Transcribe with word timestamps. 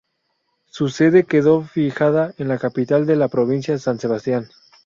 Su 0.65 0.89
sede 0.89 1.25
quedó 1.25 1.61
fijada 1.61 2.33
en 2.39 2.47
la 2.47 2.57
capital 2.57 3.05
de 3.05 3.15
la 3.15 3.27
provincia, 3.27 3.77
San 3.77 3.99
Sebastián. 3.99 4.47